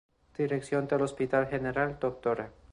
[0.35, 2.49] Dirección del Hospital General: Dra.